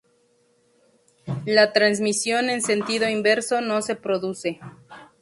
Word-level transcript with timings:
La 1.45 1.73
transmisión 1.73 2.49
en 2.49 2.63
sentido 2.63 3.07
inverso 3.07 3.61
no 3.61 3.83
se 3.83 3.95
produce. 3.95 4.59